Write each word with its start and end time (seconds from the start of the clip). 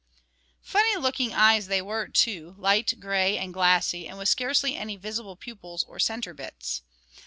Funny 0.63 0.95
looking 0.99 1.31
eyes 1.31 1.67
they 1.67 1.79
were 1.79 2.07
too; 2.07 2.55
light 2.57 2.95
grey 2.99 3.37
and 3.37 3.53
glassy, 3.53 4.07
and 4.07 4.17
with 4.17 4.27
scarcely 4.29 4.75
any 4.75 4.95
visible 4.95 5.35
pupils 5.35 5.83
or 5.87 5.99
centre 5.99 6.33
bits. 6.33 6.81